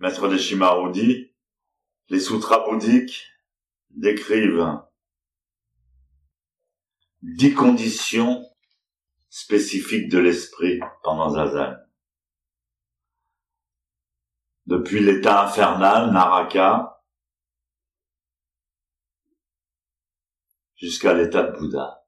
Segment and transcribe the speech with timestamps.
[0.00, 1.30] maître des Shimarudi,
[2.08, 3.28] les sutras bouddhiques
[3.90, 4.80] décrivent
[7.22, 8.44] dix conditions
[9.28, 11.78] spécifiques de l'esprit pendant Zazen.
[14.66, 17.02] Depuis l'état infernal, Naraka,
[20.76, 22.06] jusqu'à l'état de Bouddha.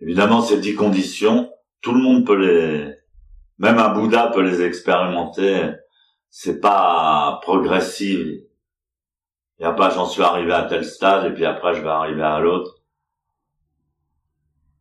[0.00, 2.97] Évidemment, ces dix conditions, tout le monde peut les,
[3.58, 5.72] même un Bouddha peut les expérimenter.
[6.30, 8.18] C'est pas progressif.
[9.58, 11.88] Il n'y a pas j'en suis arrivé à tel stade et puis après je vais
[11.88, 12.76] arriver à l'autre.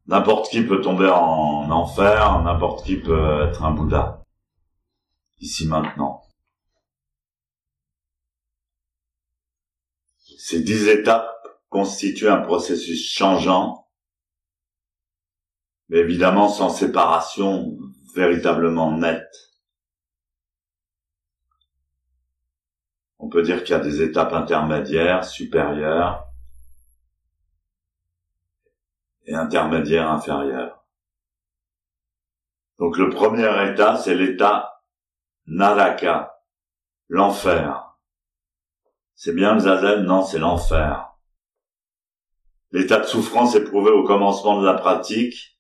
[0.06, 4.24] N'importe qui peut tomber en enfer, n'importe qui peut être un Bouddha.
[5.40, 6.22] Ici maintenant.
[10.38, 11.34] Ces dix étapes
[11.70, 13.88] constituent un processus changeant,
[15.90, 17.78] mais évidemment sans séparation
[18.18, 19.54] véritablement nette.
[23.20, 26.26] On peut dire qu'il y a des étapes intermédiaires, supérieures,
[29.26, 30.84] et intermédiaires inférieures.
[32.80, 34.84] Donc le premier état, c'est l'état
[35.46, 36.42] Naraka,
[37.10, 37.98] l'enfer.
[39.16, 40.04] C'est bien le zazen?
[40.04, 41.16] Non, c'est l'enfer.
[42.72, 45.57] L'état de souffrance éprouvé au commencement de la pratique,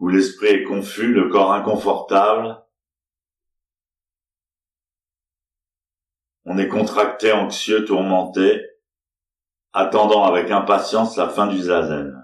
[0.00, 2.58] où l'esprit est confus, le corps inconfortable,
[6.46, 8.66] on est contracté, anxieux, tourmenté,
[9.72, 12.16] attendant avec impatience la fin du zazen.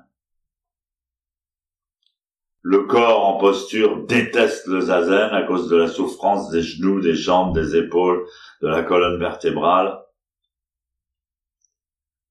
[2.63, 7.15] Le corps en posture déteste le zazen à cause de la souffrance des genoux, des
[7.15, 8.27] jambes, des épaules,
[8.63, 10.03] de la colonne vertébrale.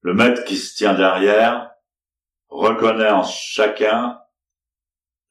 [0.02, 1.70] Le maître qui se tient derrière
[2.48, 4.20] reconnaît en chacun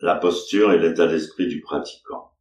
[0.05, 2.31] la posture et l'état d'esprit du pratiquant.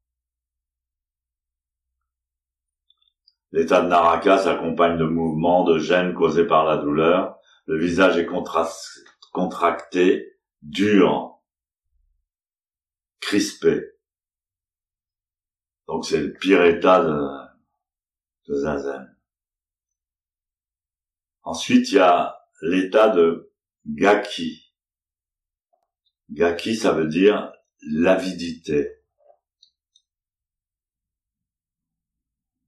[3.53, 7.39] L'état de Naraka s'accompagne de mouvements de gêne causés par la douleur.
[7.65, 8.27] Le visage est
[9.33, 11.41] contracté, dur,
[13.21, 13.95] crispé.
[15.89, 17.19] Donc c'est le pire état de,
[18.49, 19.17] de zazen.
[21.45, 23.51] Ensuite, il y a l'état de
[23.87, 24.64] gaki.
[26.35, 27.53] Gaki, ça veut dire
[27.89, 28.91] l'avidité.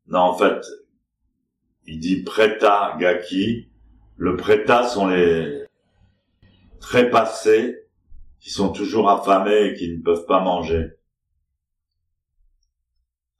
[0.06, 0.64] Non, en fait,
[1.84, 3.68] il dit preta gaki.
[4.14, 5.66] Le preta sont les
[6.78, 7.88] trépassés
[8.38, 10.92] qui sont toujours affamés et qui ne peuvent pas manger.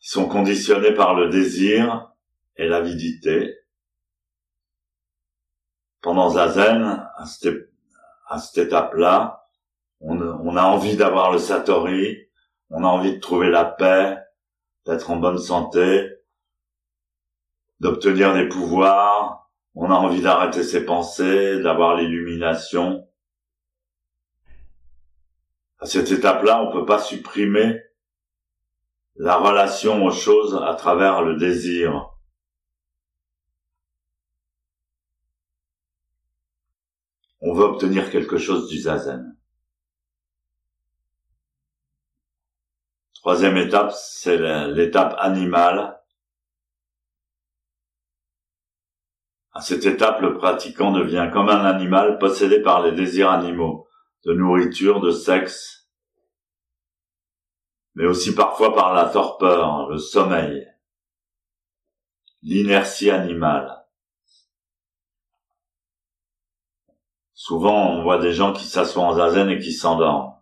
[0.03, 2.13] Ils sont conditionnés par le désir
[2.57, 3.55] et l'avidité.
[6.01, 7.25] Pendant Zazen, à
[8.29, 9.46] à cette étape-là,
[10.01, 12.29] on, on a envie d'avoir le Satori,
[12.71, 14.19] on a envie de trouver la paix,
[14.85, 16.11] d'être en bonne santé,
[17.81, 23.07] d'obtenir des pouvoirs, on a envie d'arrêter ses pensées, d'avoir l'illumination.
[25.79, 27.83] À cette étape-là, on peut pas supprimer
[29.17, 32.11] la relation aux choses à travers le désir.
[37.41, 39.37] On veut obtenir quelque chose du zazen.
[43.27, 44.37] Troisième étape, c'est
[44.69, 46.01] l'étape animale.
[49.53, 53.89] À cette étape, le pratiquant devient comme un animal possédé par les désirs animaux
[54.25, 55.91] de nourriture, de sexe,
[57.97, 60.65] mais aussi parfois par la torpeur, le sommeil,
[62.43, 63.89] l'inertie animale.
[67.35, 70.36] Souvent, on voit des gens qui s'assoient en zazen et qui s'endorment.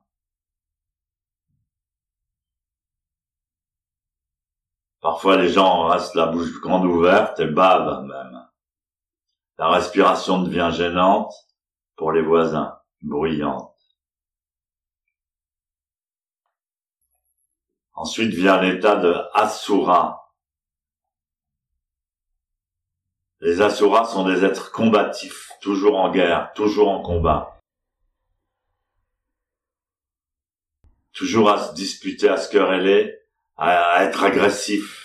[5.15, 8.49] Parfois, les gens restent la bouche grande ouverte et bavent même.
[9.59, 11.33] La respiration devient gênante
[11.95, 13.79] pour les voisins, bruyante.
[17.93, 20.33] Ensuite vient l'état de Asura.
[23.39, 27.61] Les Asuras sont des êtres combatifs, toujours en guerre, toujours en combat.
[31.13, 33.17] Toujours à se disputer, à se quereller,
[33.57, 35.04] à être agressif.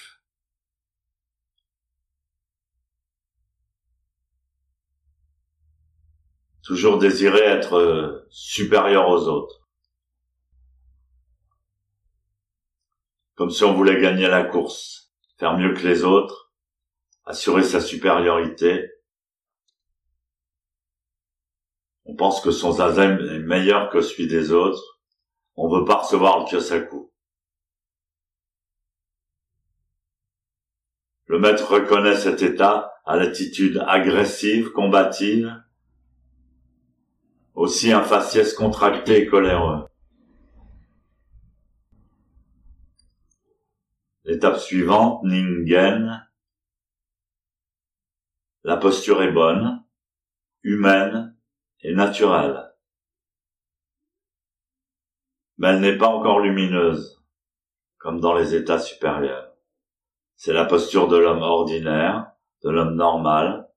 [6.70, 9.60] Toujours désirer être supérieur aux autres.
[13.40, 16.52] comme si on voulait gagner la course, faire mieux que les autres,
[17.24, 18.92] assurer sa supériorité.
[22.04, 25.00] On pense que son zazen est meilleur que celui des autres.
[25.56, 27.14] On veut pas recevoir le kyosaku.
[31.28, 35.64] Le maître reconnaît cet état à l'attitude agressive, combative,
[37.60, 39.86] aussi un faciès contracté et coléreux.
[44.24, 46.26] L'étape suivante, Ningen.
[48.64, 49.84] La posture est bonne,
[50.64, 51.36] humaine
[51.82, 52.72] et naturelle.
[55.58, 57.22] Mais elle n'est pas encore lumineuse,
[57.98, 59.54] comme dans les états supérieurs.
[60.38, 62.32] C'est la posture de l'homme ordinaire,
[62.64, 63.69] de l'homme normal.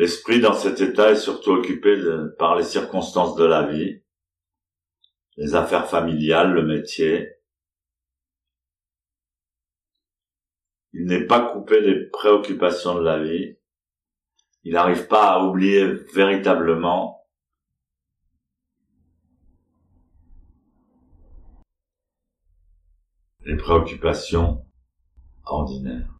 [0.00, 1.94] L'esprit dans cet état est surtout occupé
[2.38, 4.02] par les circonstances de la vie,
[5.36, 7.28] les affaires familiales, le métier.
[10.94, 13.58] Il n'est pas coupé des préoccupations de la vie.
[14.62, 17.28] Il n'arrive pas à oublier véritablement
[23.44, 24.64] les préoccupations
[25.44, 26.19] ordinaires.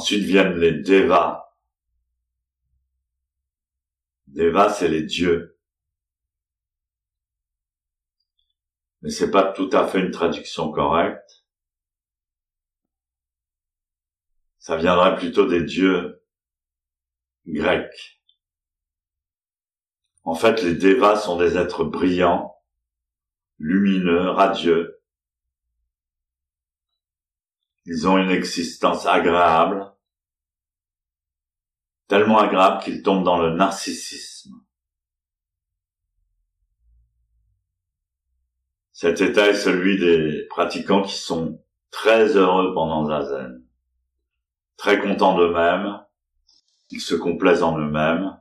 [0.00, 1.44] Ensuite viennent les devas,
[4.28, 5.58] Deva, c'est les dieux.
[9.02, 11.44] Mais c'est pas tout à fait une traduction correcte.
[14.58, 16.24] Ça viendrait plutôt des dieux
[17.46, 18.22] grecs.
[20.24, 22.56] En fait, les Devas sont des êtres brillants,
[23.58, 24.99] lumineux, radieux.
[27.92, 29.92] Ils ont une existence agréable,
[32.06, 34.54] tellement agréable qu'il tombe dans le narcissisme.
[38.92, 41.60] Cet état est celui des pratiquants qui sont
[41.90, 43.66] très heureux pendant Zazen,
[44.76, 46.00] très contents d'eux-mêmes,
[46.90, 48.40] ils se complaisent en eux-mêmes.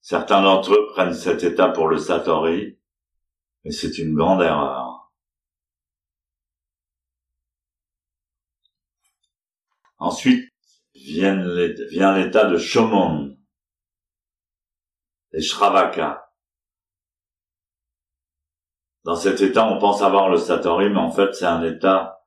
[0.00, 2.78] Certains d'entre eux prennent cet état pour le Satori,
[3.62, 4.99] mais c'est une grande erreur.
[10.00, 10.50] Ensuite,
[10.94, 13.36] vient l'état de Shomon,
[15.32, 16.26] les Shravaka.
[19.04, 22.26] Dans cet état, on pense avoir le Satori, mais en fait, c'est un état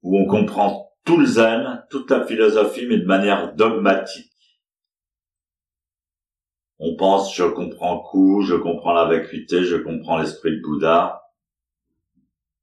[0.00, 4.32] où on comprend tout le zen, toute la philosophie, mais de manière dogmatique.
[6.78, 11.22] On pense, je comprends Ku, je comprends la vacuité, je comprends l'esprit de Bouddha,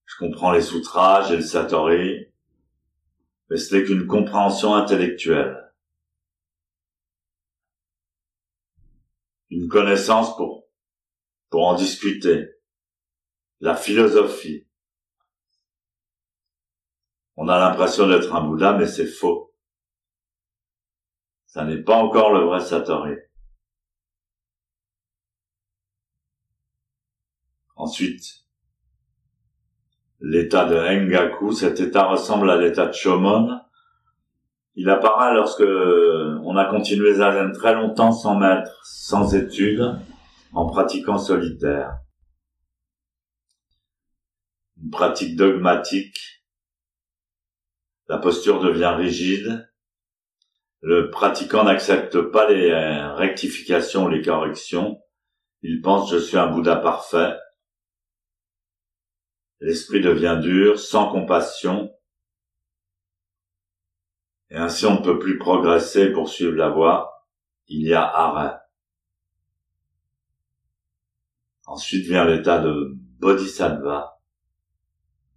[0.05, 2.32] je comprends les sutras, j'ai le Satori,
[3.49, 5.71] mais ce n'est qu'une compréhension intellectuelle.
[9.49, 10.67] Une connaissance pour,
[11.49, 12.49] pour en discuter.
[13.59, 14.67] La philosophie.
[17.35, 19.53] On a l'impression d'être un Bouddha, mais c'est faux.
[21.45, 23.15] Ça n'est pas encore le vrai Satori.
[27.75, 28.42] Ensuite,
[30.23, 31.51] l'état de Engaku.
[31.51, 33.59] Cet état ressemble à l'état de Shomon.
[34.75, 39.95] Il apparaît lorsque on a continué Zazen très longtemps sans maître, sans études,
[40.53, 41.99] en pratiquant solitaire.
[44.81, 46.17] Une pratique dogmatique.
[48.07, 49.69] La posture devient rigide.
[50.81, 52.73] Le pratiquant n'accepte pas les
[53.15, 54.99] rectifications ou les corrections.
[55.61, 57.37] Il pense je suis un Bouddha parfait
[59.63, 61.95] l'esprit devient dur, sans compassion,
[64.49, 67.25] et ainsi on ne peut plus progresser pour suivre la voie,
[67.67, 68.57] il y a arrêt.
[71.65, 74.19] Ensuite vient l'état de bodhisattva,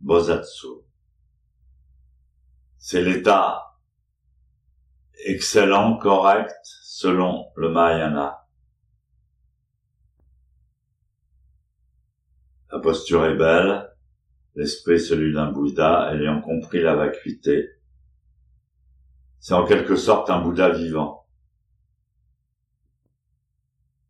[0.01, 0.67] bosatsu.
[2.79, 3.79] C'est l'état
[5.25, 8.45] excellent, correct, selon le Mahayana.
[12.73, 13.96] La posture est belle,
[14.57, 17.69] l'esprit celui d'un Bouddha ayant compris la vacuité.
[19.39, 21.27] C'est en quelque sorte un Bouddha vivant.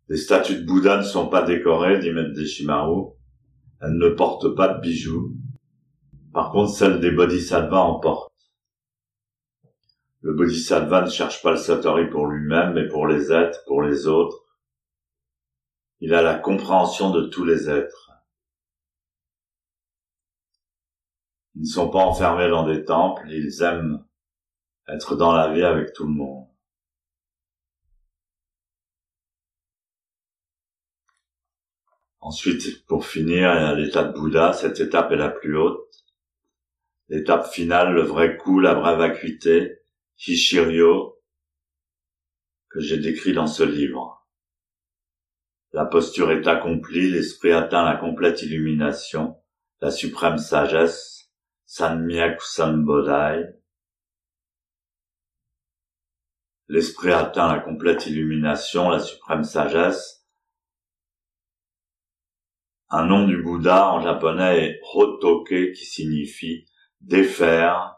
[0.08, 2.38] Les statues de Bouddha ne sont pas décorées, dit Maître.
[3.80, 5.34] Elles ne portent pas de bijoux.
[6.32, 8.32] Par contre, celles des bodhisattvas en portent.
[10.20, 14.06] Le bodhisattva ne cherche pas le satori pour lui-même, mais pour les êtres, pour les
[14.06, 14.44] autres.
[16.00, 18.05] Il a la compréhension de tous les êtres.
[21.56, 24.04] Ils ne sont pas enfermés dans des temples, ils aiment
[24.88, 26.46] être dans la vie avec tout le monde.
[32.20, 34.52] Ensuite, pour finir, il y a l'état de Bouddha.
[34.52, 36.04] Cette étape est la plus haute.
[37.08, 39.78] L'étape finale, le vrai coup, la vraie vacuité,
[40.18, 41.22] Hishiryo,
[42.68, 44.28] que j'ai décrit dans ce livre.
[45.72, 49.36] La posture est accomplie, l'esprit atteint la complète illumination,
[49.80, 51.15] la suprême sagesse,
[51.68, 53.44] Sanmyak Sambodhai.
[56.68, 60.24] L'esprit atteint la complète illumination, la suprême sagesse.
[62.88, 66.66] Un nom du Bouddha en japonais est Hotoke qui signifie
[67.00, 67.96] défaire,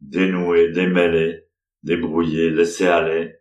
[0.00, 1.50] dénouer, démêler,
[1.82, 3.36] débrouiller, laisser aller,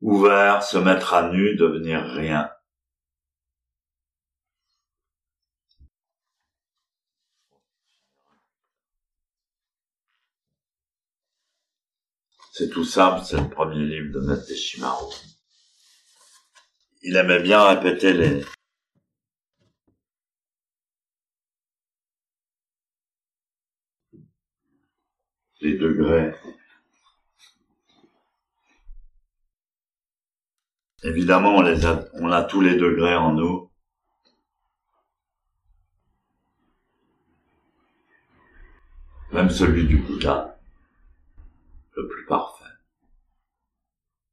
[0.00, 2.48] ouvert, se mettre à nu, devenir rien.
[12.52, 15.14] C'est tout simple, c'est le premier livre de Maître Deshimaru.
[17.02, 18.44] Il aimait bien répéter les,
[25.60, 26.34] les degrés.
[31.02, 33.70] Évidemment, on, a, on a tous les degrés en nous.
[39.32, 40.59] Même celui du Bouddha,
[42.08, 42.59] plus parfait.